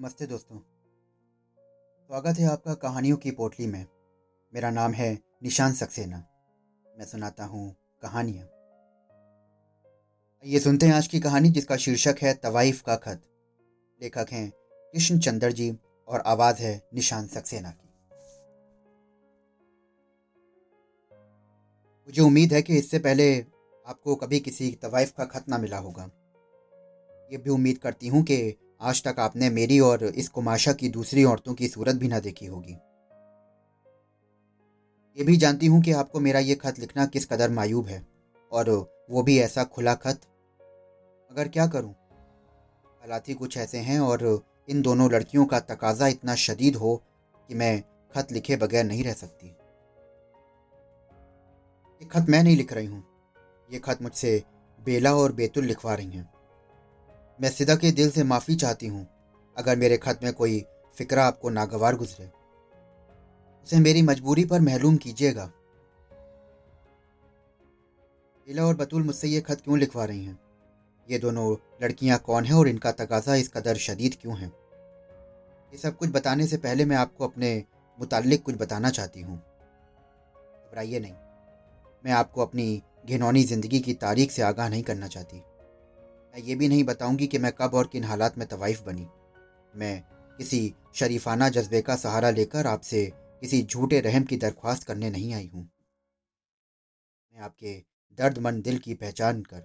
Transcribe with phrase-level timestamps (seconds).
[0.00, 0.58] नमस्ते दोस्तों।
[2.10, 3.86] स्वागत है आपका कहानियों की पोटली में।
[4.54, 6.16] मेरा नाम है निशान सक्सेना।
[6.98, 8.44] मैं सुनाता हूँ कहानियाँ।
[10.44, 13.22] ये सुनते हैं आज की कहानी जिसका शीर्षक है तवाइफ का खत।
[14.02, 14.50] लेखक हैं
[14.94, 17.88] कृष्ण चंद्र जी और आवाज़ है निशान सक्सेना की।
[22.08, 23.40] मुझे उम्मीद है कि इससे पहले
[23.86, 26.10] आपको कभी किसी तवाइफ का खत ना मिला होगा।
[27.32, 31.24] ये भी उम्मीद करती हूँ कि आज तक आपने मेरी और इस कुमाशा की दूसरी
[31.24, 32.72] औरतों की सूरत भी ना देखी होगी।
[35.18, 38.06] ये भी जानती हूँ कि आपको मेरा ये खत लिखना किस कदर मायूब है,
[38.52, 38.70] और
[39.10, 40.20] वो भी ऐसा खुला खत।
[41.32, 41.92] मगर क्या करूँ?
[43.00, 47.02] हालात ही कुछ ऐसे हैं, और इन दोनों लड़कियों का तकाजा इतना शदीद हो
[47.48, 47.82] कि मैं
[48.14, 49.46] खत लिखे बगैर नहीं रह सकती।
[52.02, 53.04] ये खत मैं नहीं लिख रही हूँ।
[53.72, 54.42] ये खत मुझसे
[54.84, 56.35] बेला और बेतुल लिखवा रही हैं।
[57.40, 59.06] मैं सिदा के दिल से माफ़ी चाहती हूँ,
[59.56, 60.64] अगर मेरे खत में कोई
[60.98, 62.30] फिक्रा आपको नागवार गुजरे।
[63.66, 65.50] उसे मेरी मजबूरी पर महलूम कीजिएगा।
[68.46, 70.38] इला और बतूल मुझसे ये खत क्यों लिखवा रही हैं?
[71.08, 74.46] ये दोनों लड़कियाँ कौन हैं और इनका तकाजा इस कदर शदीद क्यों है?
[74.46, 77.64] ये सब कुछ बताने से पहले मैं आपको अपने
[77.98, 81.14] मुतालिक कुछ बताना चाहती हूँ। घबराइए नहीं।
[82.04, 85.42] मैं आपको अपनी घिनौनी ज़िंदगी की तारीख से आगाह नहीं करना चाहती।
[86.36, 89.06] मैं ये भी नहीं बताऊँगी कि मैं कब और किन हालात में तवाइफ बनी।
[89.74, 90.02] मैं
[90.38, 93.04] किसी शरीफाना जज्बे का सहारा लेकर आपसे
[93.40, 97.74] किसी झूठे रहम की दरख्वास्त करने नहीं आई हूँ। मैं आपके
[98.18, 99.62] दर्दमंद दिल की पहचान कर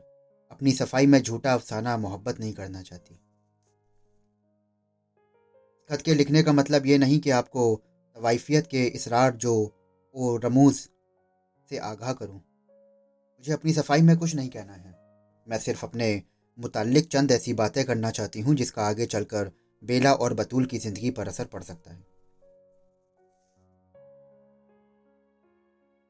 [0.51, 3.19] अपनी सफ़ाई में झूठा अफसाना मोहब्बत नहीं करना चाहती।
[5.89, 7.75] खत के लिखने का मतलब ये नहीं कि आपको
[8.15, 9.55] तवाइफियत के इसरार जो
[10.15, 10.75] ओ रमूज
[11.69, 14.99] से आगाह करूँ। मुझे अपनी सफ़ाई में कुछ नहीं कहना है।
[15.47, 16.23] मैं सिर्फ़ अपने
[16.61, 19.51] मुतल्लिक चंद ऐसी बातें करना चाहती हूँ जिसका आगे चलकर
[19.83, 21.99] बेला और बतूल की ज़िंदगी पर असर पड़ सकता है।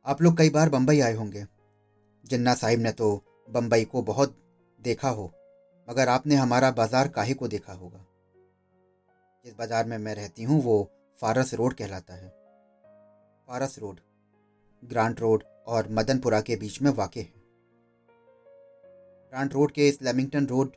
[0.06, 1.46] आप लोग कई बार बम्बई आए होंगे।
[2.26, 4.38] जिन्ना साहिब ने तो बम्बई को बहुत
[4.80, 5.32] देखा हो,
[5.88, 8.06] मगर आपने हमारा बाज़ार काहे को देखा होगा?
[9.46, 10.90] जिस बाज़ार में मैं रहती हूँ, वो
[11.22, 12.30] फारस रोड कहलाता है।
[13.48, 14.00] फारस रोड,
[14.84, 17.41] ग्रांट रोड और मदनपुरा के बीच में वाक़ है।
[19.34, 20.72] ग्रांट रोड के इस लेमिंगटन रोड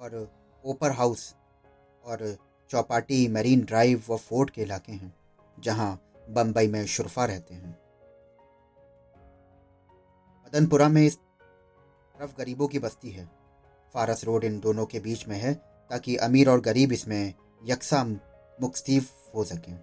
[0.00, 0.14] और
[0.64, 1.34] ओपर हाउस
[2.04, 2.36] और
[2.70, 5.12] चौपाटी मरीन ड्राइव व फोर्ट के इलाके हैं,
[5.58, 7.70] जहाँ बम्बई में शुरफा रहते हैं।
[10.46, 13.28] मदनपुरा में इस तरफ़ गरीबों की बस्ती है।
[13.94, 15.54] फारस रोड इन दोनों के बीच में है,
[15.90, 19.76] ताकि अमीर और गरीब इसमें यकसा मुख्तफ हो सकें।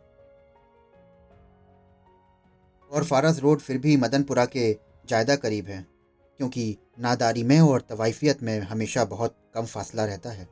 [2.92, 5.99] और फारस रोड फिर भी मदनपुरा के ज़्यादा करीब है।
[6.40, 10.48] क्योंकि नादारी में और तवाइफियत में हमेशा बहुत कम फासला रहता है।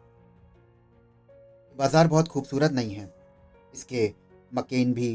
[1.75, 3.05] बाज़ार बहुत खूबसूरत नहीं है।
[3.73, 4.11] इसके
[4.51, 5.09] मकेन भी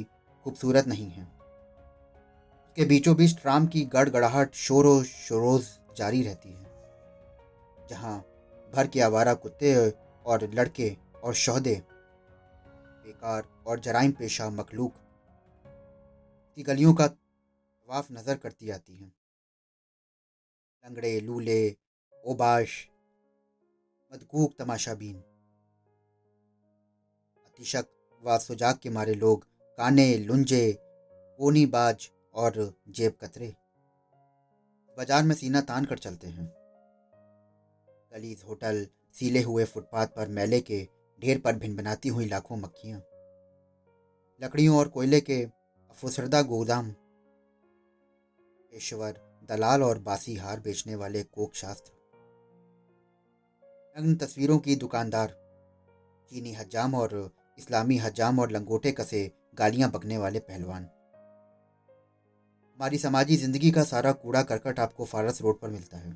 [0.46, 6.66] खूबसूरत नहीं है। उसके बीचों बीच ट्राम की गड़गड़ाहट शोरो शोरोज जारी रहती है,
[7.90, 8.18] जहाँ
[8.72, 9.74] भर के आवारा कुत्ते
[10.24, 11.74] और लड़के और शहदे,
[13.04, 14.92] बेकार और जराइम पेशा मखलूक
[16.58, 19.12] की गलियों का तवाफ नज़र करती आती हैं।
[20.84, 21.76] लंगड़े, लूले
[22.24, 22.88] ओबाश
[24.12, 25.14] मदकूक, तमाशाबीन।
[27.46, 27.86] अतिशक
[28.22, 29.44] व सुजाक के मारे लोग
[29.78, 30.72] काने, लुंजे
[31.38, 33.54] कोनी बाज और जेब कतरे।
[34.96, 36.46] बाज़ार में सीना तान कर चलते हैं।
[38.12, 40.86] गलीज होटल सीले हुए फुटपाथ पर मेले के
[41.22, 43.00] ढेर पर भिन बनाती हुई लाखों मक्खियाँ।
[44.40, 45.42] लकड़ियों और कोयले के
[45.90, 46.90] अफुसरदा गोदाम।
[48.70, 51.92] पेशवर दलाल और बासी हार बेचने वाले कोक शास्त्र
[53.96, 55.34] नग्न तस्वीरों की दुकानदार,
[56.30, 57.14] चीनी हजाम और
[57.58, 59.20] इस्लामी हजाम और लंगोटे कसे
[59.54, 60.88] गालियाँ बकने वाले पहलवान।
[62.74, 66.12] हमारी समाजी ज़िंदगी का सारा कूड़ा करकट आपको फारस रोड पर मिलता है।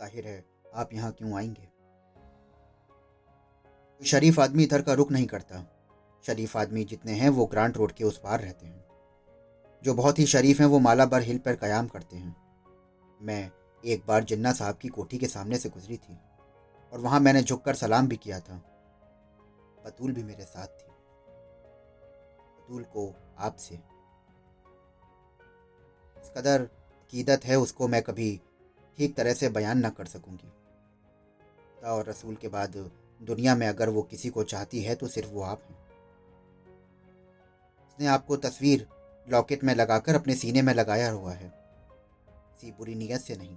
[0.00, 1.68] ज़ाहिर है, आप यहाँ क्यों आएँगे?
[4.02, 5.66] शरीफ आदमी इधर का रुख नहीं करता।
[6.24, 8.83] शरीफ आदमी जितने हैं वो ग्रांट रोड के उस पार रहते हैं।
[9.84, 12.36] जो बहुत ही शरीफ हैं, वो मालाबर हिल पर क़याम करते हैं।
[13.22, 13.50] मैं
[13.84, 16.18] एक बार जिन्ना साहब की कोठी के सामने से गुजरी थी
[16.92, 18.56] और वहाँ मैंने झुककर सलाम भी किया था।
[19.86, 20.92] बतूल भी मेरे साथ थी।
[22.58, 23.74] बतूल को आपसे
[26.16, 28.40] इस कदर अकीदत है, उसको मैं कभी
[28.98, 30.52] ठीक तरह से बयान ना कर सकूँगी।
[31.86, 32.90] और रसूल के बाद
[33.22, 35.78] दुनिया में अगर वो किसी को चाहती है तो सिर्फ़ वो आप हैं।
[37.88, 38.88] उसने आपको तस्वीर
[39.28, 41.52] लॉकेट में लगाकर अपने सीने में लगाया हुआ है।
[42.28, 43.56] किसी बुरी नीयत से नहीं।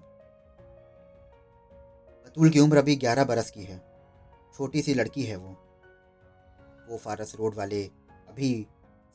[2.25, 3.77] बतूल की उम्र अभी ग्यारह बरस की है।
[4.57, 5.49] छोटी सी लड़की है वो।
[6.89, 7.83] वो फारस रोड वाले
[8.27, 8.67] अभी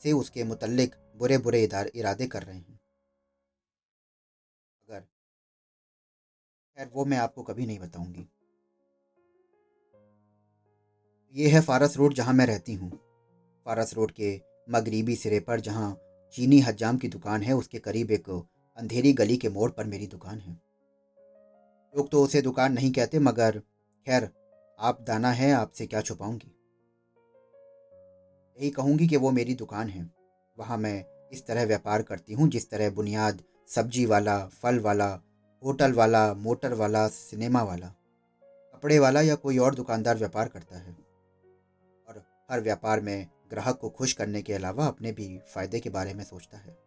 [0.03, 1.63] से उसके मुतल्लिक बुरे बुरे
[1.95, 2.79] इरादे कर रहे हैं।
[4.89, 4.99] अगर
[6.77, 8.29] खैर, वो मैं आपको कभी नहीं बताऊँगी।
[11.35, 12.91] ये है फारस रोड जहाँ मैं रहती हूँ।
[13.65, 16.02] फारस रोड के मगरीबी सिरे पर जहाँ
[16.33, 18.29] चीनी हजाम की दुकान है, उसके करीब एक
[18.77, 20.61] अंधेरी गली के मोड़ पर मेरी दुकान है।
[21.97, 23.59] लोग तो उसे दुकान नहीं कहते, मगर
[24.07, 24.29] खैर,
[24.79, 26.55] आप दाना है, आपसे क्या छुपाऊँगी?
[28.59, 30.11] यही कहूँगी कि वो मेरी दुकान है।
[30.57, 35.21] वहाँ मैं इस तरह व्यापार करती हूँ, जिस तरह बुनियाद सब्ज़ी वाला, फल वाला,
[35.63, 37.87] होटल वाला, मोटर वाला, सिनेमा वाला,
[38.73, 40.97] कपड़े वाला या कोई और दुकानदार व्यापार करता है।
[42.07, 46.13] और हर व्यापार में ग्राहक को खुश करने के अलावा अपने भी फ़ायदे के बारे
[46.13, 46.77] में सोचता है।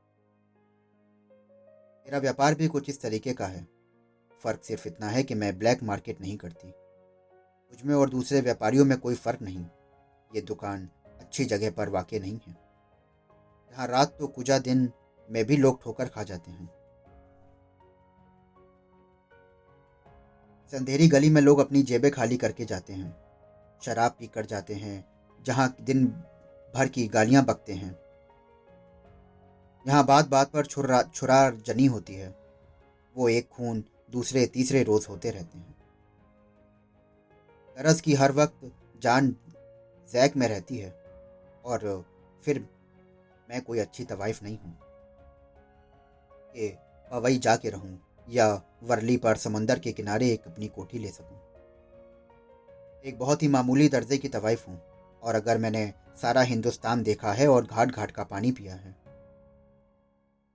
[2.06, 3.66] मेरा व्यापार भी कुछ इस तरीके का है।
[4.42, 8.98] फ़र्क सिर्फ़ इतना है कि मैं ब्लैक मार्केट नहीं करती। मुझमें और दूसरे व्यापारियों में
[8.98, 9.66] कोई फ़र्क नहीं।
[10.34, 10.88] ये दुकान
[11.20, 12.56] अच्छी जगह पर वाक़ नहीं है।
[13.72, 14.92] यहाँ रात तो कुजा दिन
[15.30, 16.68] में भी लोग ठोकर खा जाते हैं।
[20.74, 23.16] अंधेरी गली में लोग अपनी जेबें खाली करके जाते हैं।
[23.82, 25.04] शराब पी कर जाते हैं,
[25.42, 26.24] जहाँ दिन
[26.76, 27.98] भर की गालियाँ बकते हैं।
[29.86, 32.34] यहाँ बात बात पर छुरा छुरा जनी होती है।
[33.16, 35.74] वो एक खून, दूसरे तीसरे रोज होते रहते हैं।
[37.76, 39.36] तरस की हर वक्त जान
[40.08, 40.94] जैक में रहती है
[41.64, 42.04] और
[42.44, 42.68] फिर
[43.50, 44.78] मैं कोई अच्छी तवाइफ नहीं हूँ।
[46.54, 46.76] कि
[47.10, 47.98] पवई जाके रहूँ
[48.30, 51.38] या वर्ली पर समंदर के किनारे एक अपनी कोठी ले सकूँ।
[53.04, 54.82] एक बहुत ही मामूली दर्जे की तवाइफ हूँ
[55.22, 58.90] और अगर मैंने सारा हिंदुस्तान देखा है और घाट घाट का पानी पिया है।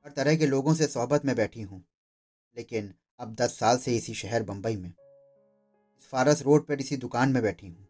[0.05, 1.83] हर तरह के लोगों से सोहबत में बैठी हूँ,
[2.57, 7.31] लेकिन अब दस साल से इसी शहर बम्बई में। इस फारस रोड पर इसी दुकान
[7.31, 7.87] में बैठी हूँ।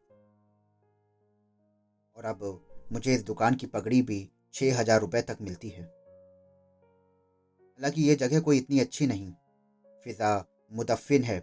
[2.16, 8.02] और अब मुझे इस दुकान की पगड़ी भी छः हज़ार रुपये तक मिलती है। हालाँकि
[8.02, 9.32] ये जगह कोई इतनी अच्छी नहीं,
[10.06, 11.40] फिज़ा मुदफ़िन है।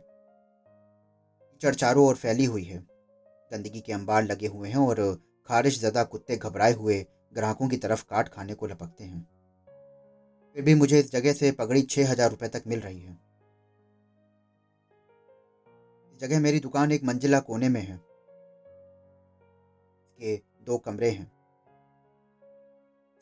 [1.47, 2.79] कीचड़ चारों ओर फैली हुई है,
[3.51, 5.01] गंदगी के अंबार लगे हुए हैं और
[5.49, 9.27] खारिश ज़दा कुत्ते घबराए हुए ग्राहकों की तरफ़ काट खाने को लपकते हैं।
[10.57, 13.19] फिर भी मुझे इस जगह से पगड़ी छह हज़ार रुपए तक मिल रही है।
[16.21, 17.95] जगह मेरी दुकान एक मंजिला कोने में है।
[20.19, 20.37] इसके
[20.67, 21.31] दो कमरे हैं।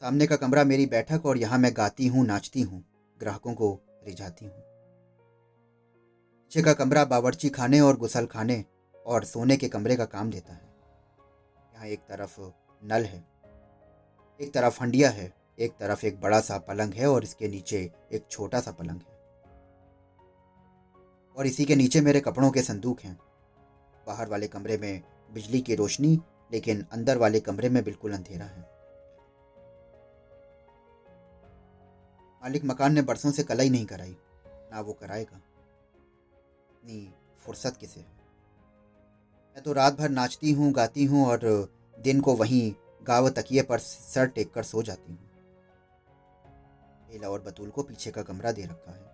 [0.02, 2.84] सामने का कमरा मेरी बैठक और यहाँ मैं गाती हूँ, नाचती हूँ,
[3.20, 3.72] ग्राहकों को
[4.06, 4.62] रिझाती हूँ।
[6.43, 8.64] पीछे का कमरा बावर्ची खाने और गुसल खाने
[9.06, 10.66] और सोने के कमरे का काम देता है।
[11.76, 12.40] यहाँ एक तरफ़
[12.84, 13.25] नल है,
[14.40, 18.26] एक तरफ़ हंडिया है, एक तरफ़ एक बड़ा सा पलंग है और इसके नीचे एक
[18.31, 19.14] छोटा सा पलंग है।
[21.37, 23.19] और इसी के नीचे मेरे कपड़ों के संदूक हैं।
[24.06, 25.02] बाहर वाले कमरे में
[25.34, 26.20] बिजली की रोशनी,
[26.52, 28.62] लेकिन अंदर वाले कमरे में बिल्कुल अंधेरा है।
[32.43, 34.17] मालिक मकान ने बरसों से कलाई नहीं कराई,
[34.72, 35.40] ना वो कराएगा।
[36.70, 38.16] इतनी फुर्सत किसे है?
[39.56, 41.41] मैं तो रात भर नाचती हूँ, गाती हूँ और
[41.99, 42.73] दिन को वहीं
[43.03, 45.19] गाव तकिए पर सर टेक कर सो जाती हूँ।
[47.08, 49.05] बेला और बतूल को पीछे का कमरा दे रखा है।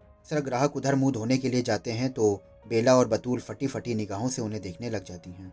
[0.00, 2.32] अक्सर ग्राहक उधर मुँह धोने के लिए जाते हैं तो
[2.68, 5.52] बेला और बतूल फटी फटी निगाहों से उन्हें देखने लग जाती हैं।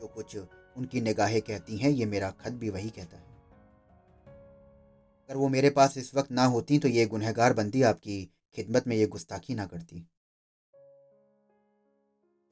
[0.00, 3.26] जो कुछ उनकी निगाहें कहती हैं, ये मेरा खत भी वही कहता है।
[5.30, 8.22] अगर वो मेरे पास इस वक्त ना होती तो ये गुनहगार बंदी आपकी
[8.56, 10.06] खिदमत में ये गुस्ताखी ना करती।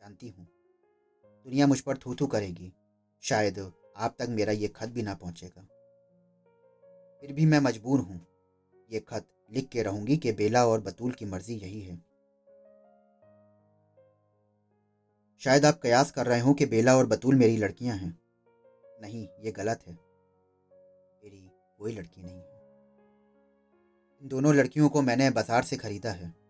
[0.06, 0.46] जानती हूँ।
[1.46, 2.72] दुनिया मुझ पर थू थू करेगी।
[3.22, 3.58] शायद
[3.96, 5.62] आप तक मेरा ये खत भी ना पहुंचेगा।
[7.22, 8.20] फिर भी मैं मजबूर हूँ।
[8.90, 11.96] ये खत लिख के रहूँगी कि बेला और बतूल की मर्ज़ी यही है।
[15.42, 18.14] शायद आप कयास कर रहे हो कि बेला और बतूल मेरी लड़कियाँ हैं।
[19.02, 19.92] नहीं, ये गलत है।
[21.22, 22.54] मेरी कोई लड़की नहीं है।
[24.22, 26.45] इन दोनों लड़कियों को मैंने बाज़ार से खरीदा है।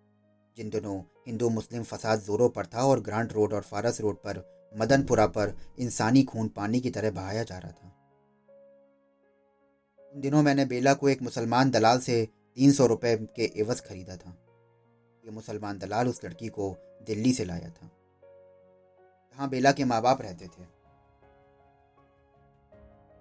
[0.57, 4.43] जिन दिनों हिंदू मुस्लिम फसाद जोरों पर था और ग्रांट रोड और फारस रोड पर,
[4.75, 7.93] मदनपुरा पर इंसानी खून पानी की तरह बहाया जा रहा था।
[10.15, 12.25] उन दिनों मैंने बेला को एक मुसलमान दलाल से
[12.57, 14.31] तीन सौ रुपये के एवज खरीदा था।
[15.25, 16.75] ये मुसलमान दलाल उस लड़की को
[17.07, 17.91] दिल्ली से लाया था।
[19.31, 20.63] जहाँ बेला के माँ बाप रहते थे।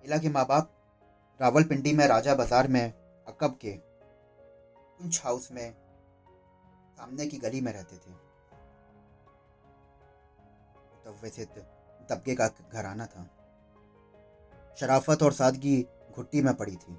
[0.03, 0.71] बेला के माँ बाप
[1.39, 2.93] रावलपिंडी में राजा बाज़ार में,
[3.27, 5.73] अकब के कुंछ हाउस में
[6.97, 8.11] सामने की गली में रहते थे।
[10.91, 11.49] मुतवसित
[12.09, 13.29] तबके का घराना था।
[14.79, 16.93] शराफत और सादगी घुट्टी में पड़ी थी।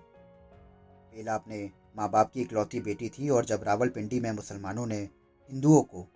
[1.14, 4.98] बेला अपने माँ बाप की इकलौती बेटी थी और जब रावलपिंडी में मुसलमानों ने
[5.50, 6.06] हिंदुओं को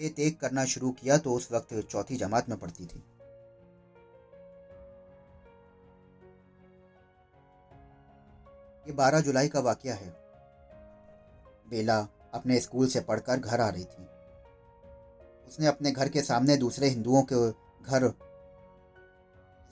[0.00, 3.04] ए तेक करना शुरू किया तो उस वक्त चौथी जमात में पढ़ती थी।
[8.86, 10.23] ये बारह जुलाई का वाक्य है।
[11.66, 11.98] बेला
[12.34, 14.06] अपने स्कूल से पढ़कर घर आ रही थी।
[15.46, 17.50] उसने अपने घर के सामने दूसरे हिंदुओं के
[17.84, 18.08] घर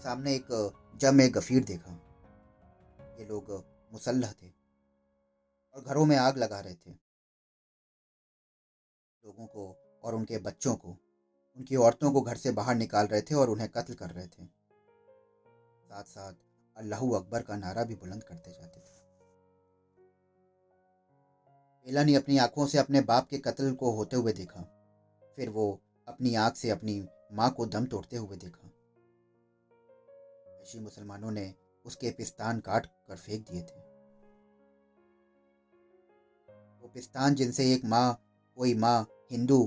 [0.02, 0.46] सामने एक
[0.96, 1.92] जम एक गफीर देखा।
[3.18, 3.52] ये लोग
[3.92, 4.50] मुसल्ह थे
[5.74, 6.90] और घरों में आग लगा रहे थे।
[9.24, 9.64] लोगों को
[10.04, 10.96] और उनके बच्चों को,
[11.56, 14.46] उनकी औरतों को घर से बाहर निकाल रहे थे और उन्हें कत्ल कर रहे थे।
[15.84, 16.34] साथ साथ
[16.76, 18.91] अल्लाह अकबर का नारा भी बुलंद करते जाते थे।
[21.86, 24.60] बेला ने अपनी आँखों से अपने बाप के कत्ल को होते हुए देखा।
[25.36, 28.68] फिर वो अपनी आँख से अपनी माँ को दम तोड़ते हुए देखा।
[30.62, 33.80] ऐसी मुसलमानों ने उसके पिस्तान काट कर फेंक दिए थे।
[36.82, 38.22] वो पिस्तान जिनसे एक माँ,
[38.56, 39.64] कोई माँ हिंदू,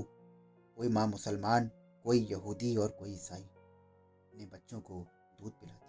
[0.76, 1.70] कोई माँ मुसलमान,
[2.04, 5.06] कोई यहूदी और कोई ईसाई अपने बच्चों को
[5.40, 5.86] दूध पिलाती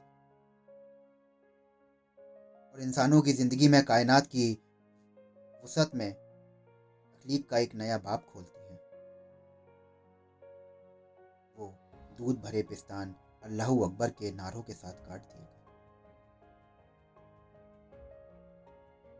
[2.73, 4.66] और इंसानों की ज़िंदगी में कायनात की
[5.67, 8.75] वसत में तकलीफ़ का एक नया बाप खोलती है।
[11.55, 11.65] वो
[12.17, 15.45] दूध भरे पिस्तान अल्लाह अकबर के नारों के साथ काट दिए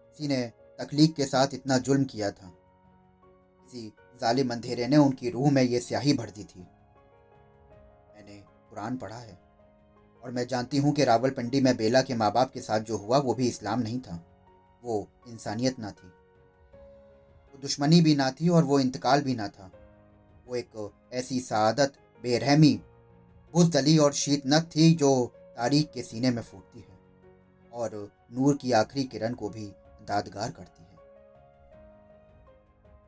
[0.08, 0.42] किसी ने
[0.80, 5.80] तकलीफ़ के साथ इतना जुल्म किया था। किसी जालिम अंधेरे ने उनकी रूह में ये
[5.80, 8.38] स्याही भर दी थी। मैंने
[8.70, 9.38] कुरान पढ़ा है
[10.24, 13.18] और मैं जानती हूँ कि रावलपिंडी में बेला के माँ बाप के साथ जो हुआ
[13.18, 14.16] वो भी इस्लाम नहीं था।
[14.84, 14.96] वो
[15.28, 16.12] इंसानियत ना थी।
[17.58, 19.72] दुश्मनी भी ना थी और वो इंतकाल भी ना था।
[20.48, 22.74] वो एक ऐसी सादत बेरहमी
[23.54, 25.10] बुजदली और शीतनक थी जो
[25.58, 26.98] तारीख के सीने में फूटती है
[27.72, 29.66] और नूर की आखिरी किरण को भी
[30.08, 30.98] दादगार करती है।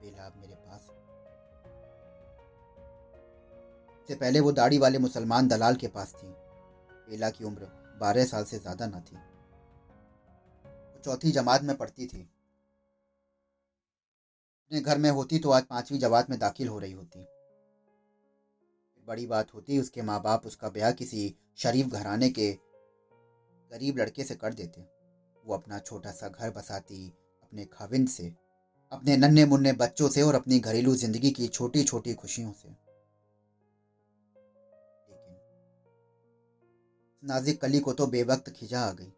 [0.02, 0.88] बेला मेरे पास।
[4.10, 6.28] से पहले वो दाढ़ी वाले मुसलमान दलाल के पास थी।
[7.10, 7.68] बेला की उम्र
[8.00, 9.16] बारह साल से ज़्यादा ना थी।
[10.66, 12.28] वो चौथी जमात में पढ़ती थी।
[14.72, 17.20] अपने घर में होती तो आज पांचवी जमात में दाखिल हो रही होती।
[19.08, 22.52] बड़ी बात होती उसके माँ बाप उसका ब्याह किसी शरीफ घराने के
[23.72, 24.82] गरीब लड़के से कर देते।
[25.44, 27.08] वो अपना छोटा सा घर बसाती
[27.44, 28.28] अपने खाविंद से,
[28.92, 32.76] अपने नन्हे मुन्ने बच्चों से और अपनी घरेलू ज़िंदगी की छोटी छोटी खुशियों से।
[37.24, 39.12] नाजिक कली को तो बेवक्त खिजा आ गई।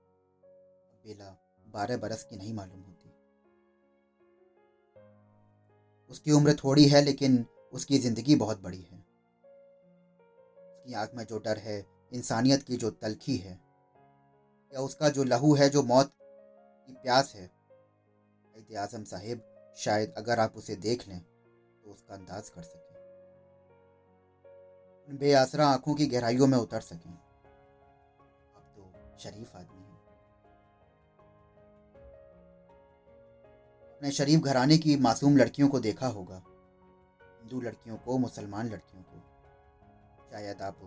[1.03, 3.00] बेला बारह बरस की नहीं मालूम होती।
[6.11, 8.99] उसकी उम्र थोड़ी है, लेकिन उसकी ज़िंदगी बहुत बड़ी है।
[10.75, 13.53] उसकी आँख में जो डर है, इंसानियत की जो तलखी है,
[14.73, 17.49] या उसका जो लहू है, जो मौत की प्यास है
[18.55, 19.41] कैद आज़म साहेब,
[19.77, 22.95] शायद अगर आप उसे देख लें तो उसका अंदाज कर सकें।
[25.07, 29.80] उन बेआसरा आँखों की गहराइयों में उतर सकें। आप तो शरीफ आदमी।
[34.01, 36.43] अपने शरीफ घराने की मासूम लड़कियों को देखा होगा।
[37.39, 39.23] हिंदू लड़कियों को, मुसलमान लड़कियों को।
[40.31, 40.77] शायद आप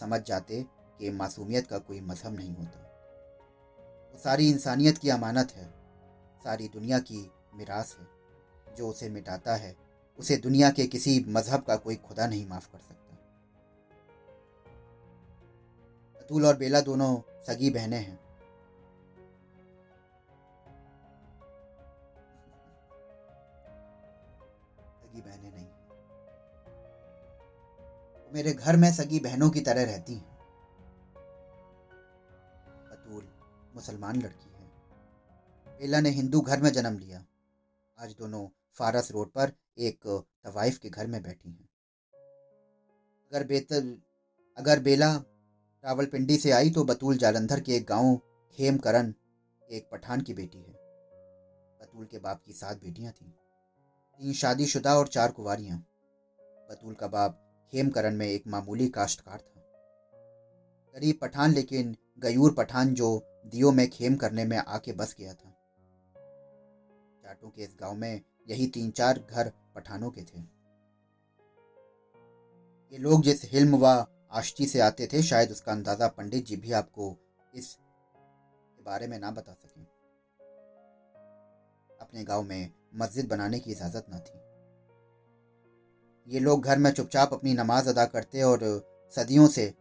[0.00, 0.66] समझ जाते
[0.98, 2.80] कि मासूमियत का कोई मज़हब नहीं होता।
[4.12, 5.74] वो सारी इंसानियत की अमानत है।
[6.44, 8.06] सारी दुनिया की मिरास है।
[8.74, 9.76] जो उसे मिटाता है,
[10.18, 13.14] उसे दुनिया के किसी मज़हब का कोई खुदा नहीं माफ़ कर सकता।
[16.20, 18.21] अतुल और बेला दोनों सगी बहनें हैं।
[28.32, 30.36] मेरे घर में सगी बहनों की तरह रहती हैं।
[32.90, 33.28] अतुल,
[33.74, 34.70] मुसलमान लड़की है।
[35.78, 37.24] बेला ने हिंदू घर में जन्म लिया।
[37.98, 41.68] आज दोनों फारस रोड पर एक तवाइफ के घर में बैठी हैं।
[43.32, 43.98] अगर बेतल,
[44.56, 45.14] अगर बेला
[45.84, 48.20] रावलपिंडी से आई तो बतूल जालंधर के एक गाँव
[48.52, 50.72] खेमकरन के एक पठान की बेटी है।
[51.82, 53.30] बतूल के बाप की सात बेटियाँ थीं।
[54.18, 55.78] तीन शादीशुदा और चार कुंवारियाँ।
[56.70, 57.41] बतूल का बाप
[57.72, 59.60] खेमकरन में एक मामूली काश्तकार था।
[60.94, 65.54] गरीब पठान, लेकिन गयूर पठान जो दियो में खेम करने में आके बस गया था।
[67.24, 70.40] जाटों के इस गाँव में यही तीन चार घर पठानों के थे।
[72.92, 76.72] ये लोग जिस हिल्म व आष्टी से आते थे, शायद उसका अंदाज़ा पंडित जी भी
[76.72, 77.16] आपको
[77.54, 77.76] इस
[78.82, 79.84] बारे में ना बता सकें।
[82.00, 84.41] अपने गाँव में मस्जिद बनाने की इजाज़त ना थी।
[86.32, 88.58] ये लोग घर में चुपचाप अपनी नमाज़ अदा करते और
[89.16, 89.74] सदियों से,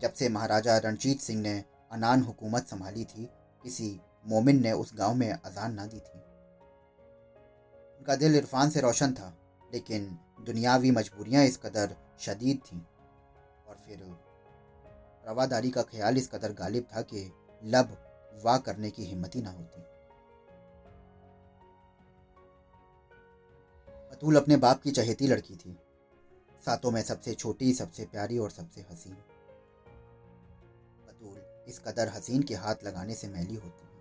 [0.00, 3.30] जब से महाराजा रणजीत सिंह ने अनान हुकूमत संभाली थी,
[3.62, 6.18] किसी मोमिन ने उस गाँव में अजान ना दी थी।
[7.98, 9.38] उनका दिल इरफान से रोशन था,
[9.72, 12.80] लेकिन दुनियावी मजबूरियाँ इस कदर शदीद थीं।
[13.68, 14.16] और फिर
[15.28, 17.32] रवादारी का ख्याल इस कदर गालिब था कि
[17.64, 17.96] लब
[18.44, 19.80] वाह करने की हिम्मत ही ना होती।
[24.16, 25.78] अतुल अपने बाप की चहेती लड़की थी।
[26.66, 29.14] सातों में सबसे छोटी, सबसे प्यारी और सबसे हसीन।
[31.06, 33.92] बतूल, इस कदर हसीन के हाथ लगाने से मैली होती है।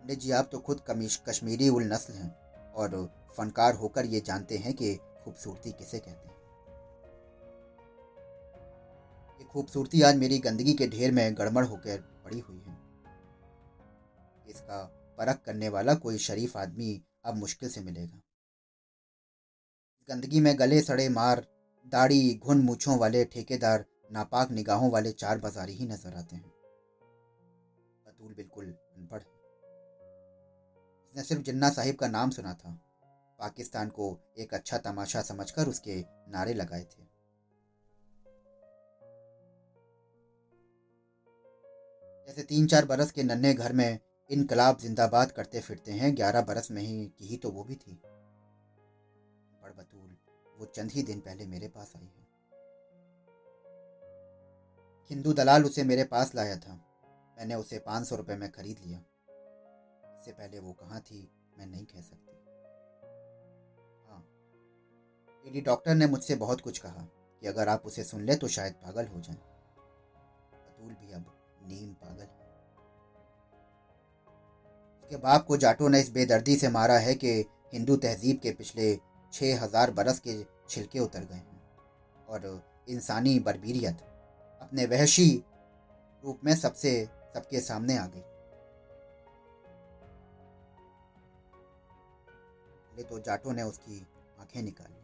[0.00, 2.30] पंडित जी, आप तो खुद कमीश, कश्मीरी उल नस्ल हैं
[2.72, 6.40] और फनकार होकर ये जानते हैं कि खूबसूरती किसे कहते हैं।
[9.38, 12.76] ये खूबसूरती आज मेरी गंदगी के ढेर में गड़बड़ होकर पड़ी हुई है।
[14.48, 14.84] इसका
[15.18, 18.20] परख करने वाला कोई शरीफ आदमी अब मुश्किल से मिलेगा।
[20.08, 21.46] गंदगी में गले सड़े मार,
[21.86, 26.52] दाढ़ी, घुन मूछों वाले ठेकेदार, नापाक निगाहों वाले चार बाजारी ही नज़र आते हैं।
[28.06, 29.22] बतूल बिल्कुल अनपढ़
[31.10, 32.78] उसने सिर्फ़ जिन्ना साहिब का नाम सुना था।
[33.38, 37.02] पाकिस्तान को एक अच्छा तमाशा समझकर उसके नारे लगाए थे।
[42.28, 43.98] जैसे तीन चार बरस के नन्हे घर में
[44.30, 48.02] इनकलाब जिंदाबाद करते फिरते हैं, ग्यारह बरस में ही, की ही तो वो भी थी।
[49.72, 50.16] बड़ बतूल,
[50.58, 52.26] वो चंद ही दिन पहले मेरे पास आई है।
[55.10, 56.74] हिंदू दलाल उसे मेरे पास लाया था।
[57.38, 58.98] मैंने उसे पाँच सौ रुपये में खरीद लिया।
[60.18, 62.32] इससे पहले वो कहाँ थी, मैं नहीं कह सकती।
[64.08, 64.28] हाँ
[65.44, 67.02] लेडी डॉक्टर ने मुझसे बहुत कुछ कहा
[67.40, 69.36] कि अगर आप उसे सुन ले तो शायद पागल हो जाए।
[70.54, 71.24] बतूल भी अब
[71.62, 72.52] नीम पागल है।
[75.02, 79.11] उसके बाप को जाटो ने इस बेदर्दी से मारा है कि हिंदू तहजीब के पिछले
[79.32, 81.60] छः हज़ार बरस के छिलके उतर गए हैं
[82.28, 83.98] और इंसानी बरबीरियत
[84.60, 85.30] अपने वहशी
[86.24, 88.22] रूप में सबसे, सबके सामने आ गई।
[92.90, 94.00] पहले तो जाटो ने उसकी
[94.40, 94.94] आँखें निकाली।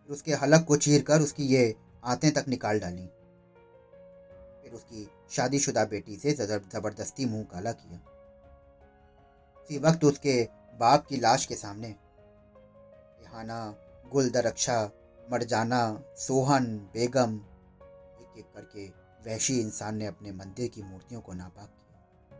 [0.00, 3.06] फिर उसके हलक को चीर कर उसकी ये आंतें तक निकाल डाली।
[4.62, 7.98] फिर उसकी शादीशुदा बेटी से ज़बरदस्ती मुँह काला किया।
[9.56, 10.42] उसी वक्त उसके
[10.78, 11.88] बाप की लाश के सामने।
[13.20, 13.76] रिहाना
[14.12, 14.90] गुल दरक्षा
[15.32, 17.36] मरजाना, सोहन, बेगम,
[18.20, 18.86] एक एक करके
[19.24, 22.38] वैशी इंसान ने अपने मंदिर की मूर्तियों को नापाक किया।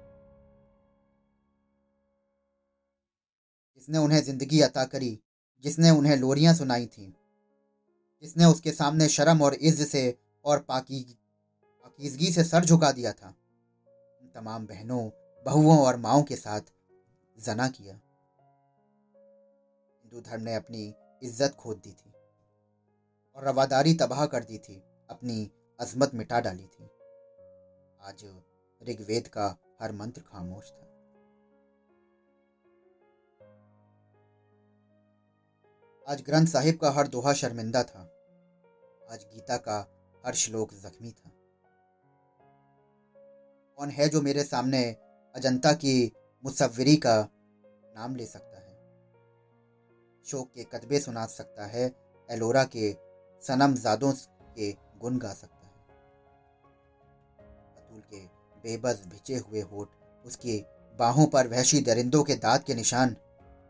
[3.75, 5.19] जिसने उन्हें ज़िंदगी अता करी,
[5.65, 7.15] जिसने उन्हें लोरियाँ सुनाई थी,
[8.23, 11.01] जिसने उसके सामने शर्म और इज्ज से और पाकी,
[11.65, 13.35] पाकिजगी से सर झुका दिया था
[14.35, 15.11] तमाम बहनों,
[15.45, 16.61] बहुओं और माओं के साथ
[17.39, 18.01] जना किया।
[20.13, 20.83] हिंदू धर्म ने अपनी
[21.23, 22.13] इज़्ज़त खोद दी थी
[23.37, 26.89] और रवादारी तबाह कर दी थी, अपनी अजमत मिटा डाली थी।
[28.01, 28.25] आज
[28.81, 29.47] ऋग्वेद का
[29.81, 30.87] हर मंत्र खामोश था।
[36.09, 38.03] आज ग्रंथ साहिब का हर दोहा शर्मिंदा था।
[39.13, 39.79] आज गीता का
[40.25, 41.31] हर श्लोक जख्मी था।
[43.79, 44.85] कौन है जो मेरे सामने
[45.35, 45.97] अजंता की
[46.45, 47.19] मुसवरी का
[47.97, 48.50] नाम ले सकता
[50.31, 51.91] शोक के कदबे सुना सकता है,
[52.29, 52.93] एलोरा के
[53.43, 54.13] सनम जादों
[54.59, 55.73] के गुन गा सकता है।
[57.77, 58.21] अतुल के
[58.65, 59.89] बेबस भिचे हुए होठ,
[60.25, 60.65] उसकी
[60.99, 63.17] बाहों पर वहशी दरिंदों के दांत के निशान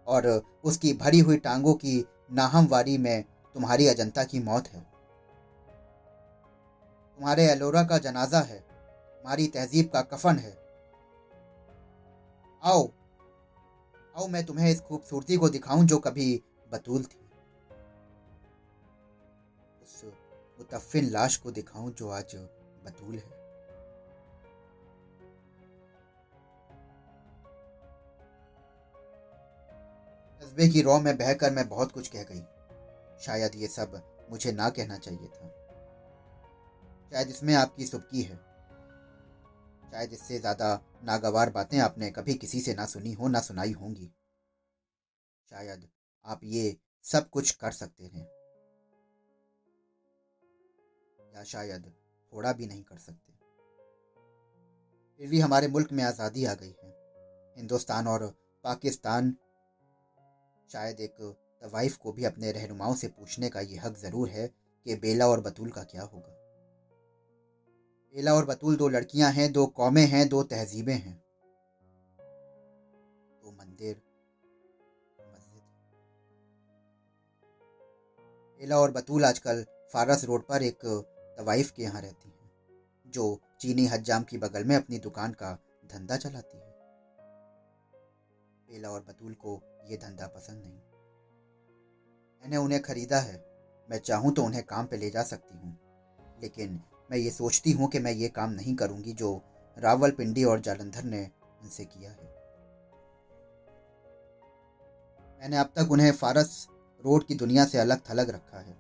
[0.07, 0.27] और
[0.65, 4.81] उसकी भरी हुई टांगों की नाहमवारी में तुम्हारी अजंता की मौत है।
[7.19, 10.59] तुम्हारे एलोरा का जनाजा है, तुम्हारी तहजीब का कफन है।
[12.63, 12.89] आओ
[14.17, 17.19] आओ मैं तुम्हें इस खूबसूरती को दिखाऊँ जो कभी बतूल थी।
[19.83, 20.05] उस
[20.59, 22.35] मुतफिन लाश को दिखाऊँ जो आज
[22.85, 23.39] बतूल है।
[30.43, 32.43] जज्बे की रौ में बहकर मैं बहुत कुछ कह गई।
[33.21, 35.49] शायद ये सब मुझे ना कहना चाहिए था।
[37.13, 38.37] शायद इसमें आपकी सुबकी है।
[39.93, 40.69] शायद इससे ज़्यादा
[41.05, 44.11] नागवार बातें आपने कभी किसी से ना सुनी हो, ना सुनाई होंगी।
[45.49, 45.89] शायद
[46.27, 48.29] आप ये सब कुछ कर सकते हैं।
[51.35, 51.93] या शायद
[52.33, 53.33] थोड़ा भी नहीं कर सकते।
[55.21, 56.91] फिर भी हमारे मुल्क में आज़ादी आ गई है।
[57.57, 58.27] हिंदुस्तान और
[58.65, 59.35] पाकिस्तान
[60.71, 61.17] शायद एक
[61.63, 64.47] तवाइफ को भी अपने रहनुमाओं से पूछने का ये हक ज़रूर है
[64.87, 66.37] कि बेला और बतूल का क्या होगा।
[68.15, 71.23] बेला और बतूल दो लड़कियाँ हैं, दो कौमें हैं, दो तहजीबें हैं।
[78.61, 80.85] बेला और बतूल आजकल फारस रोड पर एक
[81.39, 82.51] तवाइफ के यहाँ रहती हैं,
[83.07, 85.53] जो चीनी हज्जाम की बगल में अपनी दुकान का
[85.85, 86.69] धंधा चलाती है।
[88.69, 90.79] बेला और बतूल को ये धंधा पसंद नहीं।
[92.43, 93.37] मैंने उन्हें खरीदा है,
[93.89, 95.77] मैं चाहूँ तो उन्हें काम पे ले जा सकती हूँ,
[96.43, 99.33] लेकिन मैं ये सोचती हूँ कि मैं ये काम नहीं करूँगी जो
[99.77, 101.23] रावलपिंडी और जालंधर ने
[101.63, 102.29] उनसे किया है।
[105.41, 106.67] मैंने अब तक उन्हें फारस
[107.05, 108.77] रोड की दुनिया से अलग थलग रखा है।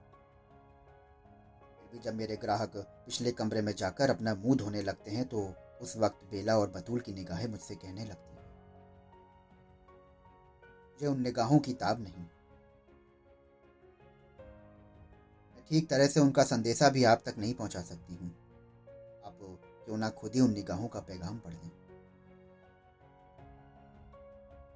[1.93, 5.97] भी जब मेरे ग्राहक पिछले कमरे में जाकर अपना मुँह धोने लगते हैं तो उस
[5.97, 8.45] वक्त बेला और बतूल की निगाहें मुझसे कहने लगती हैं।
[10.93, 12.23] मुझे उन निगाहों की ताब नहीं।
[15.57, 18.31] मैं ठीक तरह से उनका संदेशा भी आप तक नहीं पहुँचा सकती हूँ।
[19.27, 19.39] आप
[19.85, 21.71] क्यों ना खुद ही उन निगाहों का पैगाम पढ़ लें।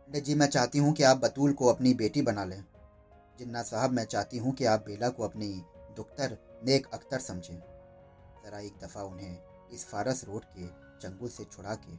[0.09, 2.64] पंडित जी, मैं चाहती हूँ कि आप बतूल को अपनी बेटी बना लें।
[3.38, 5.64] जिन्ना साहब मैं चाहती हूँ कि आप बेला को अपनी
[5.97, 7.61] दुख्तर, नेक अख्तर समझें।
[8.44, 10.66] ज़रा एक दफ़ा उन्हें इस फारस रोड के
[11.01, 11.94] चंगुल से छुड़ा के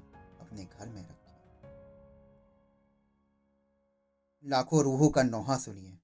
[0.46, 1.26] अपने घर में रखें।
[4.46, 6.00] लाखों रूहों का नोहा सुनिए।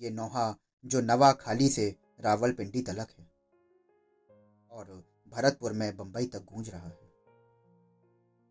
[0.00, 3.32] ये नोहा जो नवा खाली से रावलपिंडी तलक है
[4.70, 7.12] और भरतपुर में बंबई तक गूंज रहा है।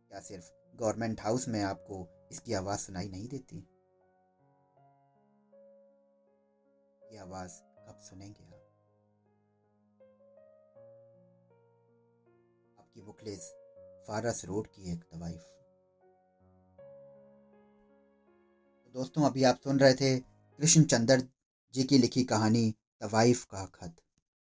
[0.09, 3.70] क्या सिर्फ़ गवर्नमेंट हाउस में आपको इसकी आवाज़ सुनाई नहीं देती?
[7.11, 8.61] ये आवाज़ कब सुनेंगे आप?
[12.79, 13.55] आपकी बुकलेस
[14.07, 15.41] फारस रोड की एक तवाइफ।
[18.83, 20.19] तो दोस्तों, अभी आप सुन रहे थे
[20.59, 21.27] कृष्ण चंद्र
[21.73, 23.95] जी की लिखी कहानी तवाइफ का खत।